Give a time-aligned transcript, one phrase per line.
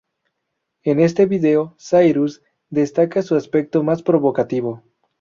[0.81, 4.81] En este video Cyrus destaca su aspecto más provocativo.